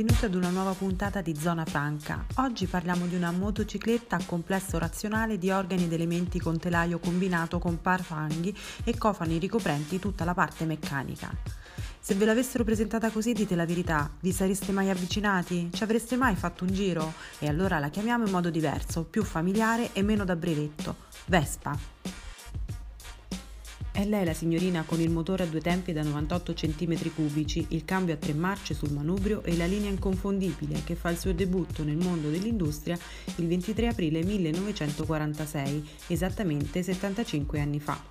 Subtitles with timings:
[0.00, 2.24] benvenuti ad una nuova puntata di Zona Franca.
[2.36, 7.58] Oggi parliamo di una motocicletta a complesso razionale di organi ed elementi con telaio combinato
[7.58, 11.30] con parfanghi e cofani ricoprenti tutta la parte meccanica.
[12.00, 15.68] Se ve l'avessero presentata così dite la verità, vi sareste mai avvicinati?
[15.70, 17.12] Ci avreste mai fatto un giro?
[17.38, 22.19] E allora la chiamiamo in modo diverso, più familiare e meno da brevetto, Vespa.
[24.00, 28.14] È lei la signorina con il motore a due tempi da 98 cm3, il cambio
[28.14, 31.98] a tre marce sul manubrio e la linea inconfondibile che fa il suo debutto nel
[31.98, 32.98] mondo dell'industria
[33.36, 38.02] il 23 aprile 1946, esattamente 75 anni fa.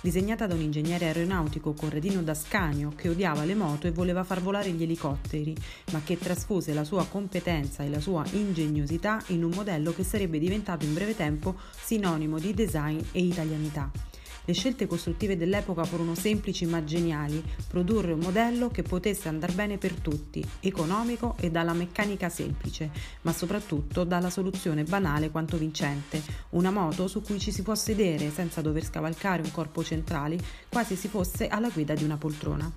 [0.00, 4.72] Disegnata da un ingegnere aeronautico corredino d'Ascanio che odiava le moto e voleva far volare
[4.72, 5.56] gli elicotteri,
[5.92, 10.40] ma che trasfuse la sua competenza e la sua ingegnosità in un modello che sarebbe
[10.40, 14.07] diventato in breve tempo sinonimo di design e italianità.
[14.48, 19.76] Le scelte costruttive dell'epoca furono semplici ma geniali, produrre un modello che potesse andare bene
[19.76, 22.90] per tutti, economico e dalla meccanica semplice,
[23.22, 28.30] ma soprattutto dalla soluzione banale quanto vincente, una moto su cui ci si può sedere
[28.30, 30.38] senza dover scavalcare un corpo centrale,
[30.70, 32.72] quasi si fosse alla guida di una poltrona.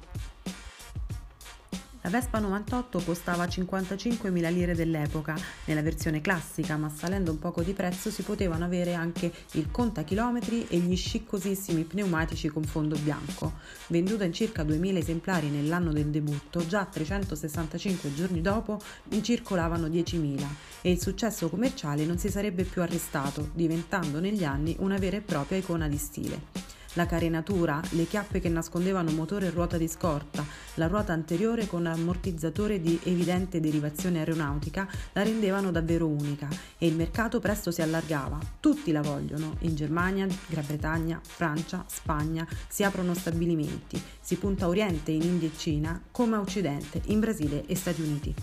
[2.03, 7.73] La Vespa 98 costava 55.000 lire dell'epoca nella versione classica, ma salendo un poco di
[7.73, 13.53] prezzo si potevano avere anche il contachilometri e gli sciccosissimi pneumatici con fondo bianco.
[13.87, 20.45] Venduta in circa 2.000 esemplari nell'anno del debutto, già 365 giorni dopo ne circolavano 10.000
[20.81, 25.21] e il successo commerciale non si sarebbe più arrestato, diventando negli anni una vera e
[25.21, 26.60] propria icona di stile
[26.93, 31.85] la carenatura, le chiappe che nascondevano motore e ruota di scorta, la ruota anteriore con
[31.85, 36.47] ammortizzatore di evidente derivazione aeronautica la rendevano davvero unica
[36.77, 38.39] e il mercato presto si allargava.
[38.59, 39.55] Tutti la vogliono.
[39.59, 45.47] In Germania, Gran Bretagna, Francia, Spagna si aprono stabilimenti, si punta a Oriente, in India
[45.47, 48.33] e Cina, come a Occidente, in Brasile e Stati Uniti.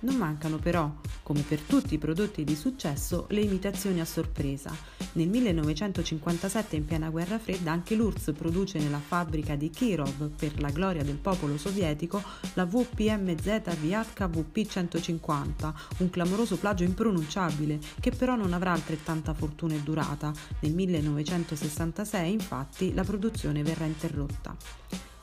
[0.00, 0.92] Non mancano però,
[1.28, 4.74] come per tutti i prodotti di successo, le imitazioni a sorpresa.
[5.12, 10.70] Nel 1957, in piena guerra fredda, anche l'URSS produce nella fabbrica di Kirov, per la
[10.70, 12.22] gloria del popolo sovietico,
[12.54, 19.80] la VPMZ Viatka VP150, un clamoroso plagio impronunciabile, che però non avrà altrettanta fortuna e
[19.80, 20.32] durata.
[20.60, 24.56] Nel 1966, infatti, la produzione verrà interrotta.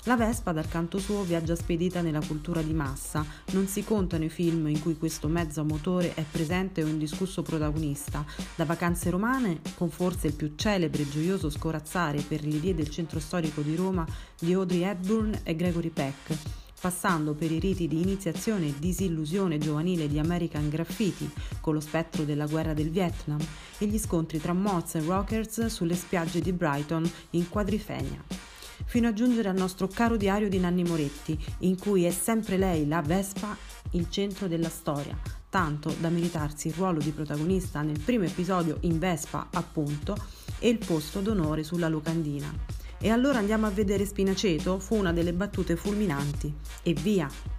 [0.08, 3.26] La Vespa, dal canto suo, viaggia spedita nella cultura di massa.
[3.54, 7.42] Non si contano i film in cui questo mezzo a motore è presente o indiscusso
[7.42, 8.24] protagonista.
[8.56, 12.92] Da Vacanze romane, con forse il più celebre e gioioso scorazzare per le vie del
[12.92, 14.06] centro storico di Roma
[14.38, 16.38] di Audrey Hepburn e Gregory Peck
[16.80, 21.28] passando per i riti di iniziazione e disillusione giovanile di American Graffiti
[21.60, 23.40] con lo spettro della guerra del Vietnam
[23.80, 28.45] e gli scontri tra mods e rockers sulle spiagge di Brighton in Quadrifenia
[28.86, 32.88] fino a giungere al nostro caro diario di Nanni Moretti, in cui è sempre lei,
[32.88, 33.56] la Vespa,
[33.92, 35.18] il centro della storia,
[35.50, 40.16] tanto da meritarsi il ruolo di protagonista nel primo episodio in Vespa, appunto,
[40.60, 42.52] e il posto d'onore sulla locandina.
[42.98, 44.80] E allora andiamo a vedere Spinaceto?
[44.80, 46.54] Fu una delle battute fulminanti.
[46.82, 47.55] E via!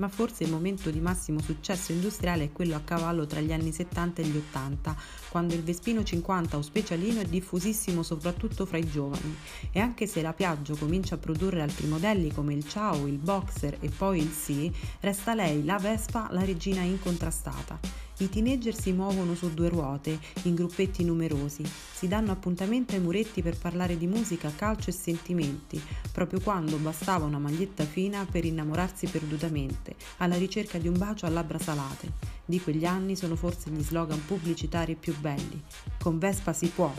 [0.00, 3.70] Ma forse il momento di massimo successo industriale è quello a cavallo tra gli anni
[3.70, 4.96] 70 e gli 80,
[5.28, 9.36] quando il Vespino 50 o Specialino è diffusissimo soprattutto fra i giovani
[9.70, 13.76] e anche se la Piaggio comincia a produrre altri modelli come il Ciao, il Boxer
[13.80, 17.78] e poi il Sì, resta lei, la Vespa, la regina incontrastata.
[18.20, 23.40] I teenager si muovono su due ruote, in gruppetti numerosi, si danno appuntamento ai muretti
[23.40, 25.82] per parlare di musica, calcio e sentimenti,
[26.12, 31.30] proprio quando bastava una maglietta fina per innamorarsi perdutamente, alla ricerca di un bacio a
[31.30, 32.12] labbra salate.
[32.44, 35.58] Di quegli anni sono forse gli slogan pubblicitari più belli.
[35.98, 36.92] Con Vespa si può,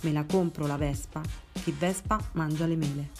[0.00, 3.10] me la compro la Vespa, chi Vespa mangia le mele.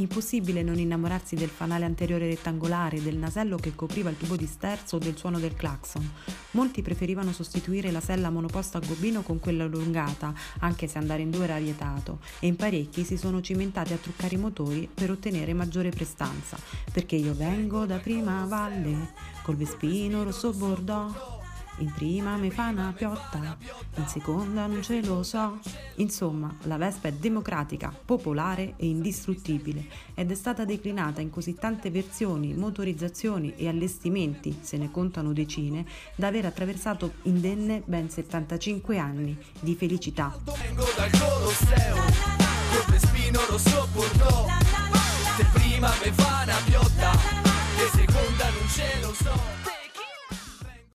[0.00, 4.96] Impossibile non innamorarsi del fanale anteriore rettangolare, del nasello che copriva il tubo di sterzo
[4.96, 6.10] o del suono del clacson.
[6.52, 11.30] Molti preferivano sostituire la sella monoposto a gobbino con quella allungata, anche se andare in
[11.30, 15.52] due era vietato, e in parecchi si sono cimentati a truccare i motori per ottenere
[15.52, 16.56] maggiore prestanza.
[16.90, 21.39] Perché io vengo da prima valle, col vespino rosso bordeaux
[21.80, 23.56] in prima mi fa una piotta,
[23.96, 25.58] in seconda non ce lo so.
[25.96, 31.90] Insomma, la Vespa è democratica, popolare e indistruttibile ed è stata declinata in così tante
[31.90, 35.84] versioni, motorizzazioni e allestimenti, se ne contano decine,
[36.14, 40.38] da aver attraversato indenne ben 75 anni di felicità.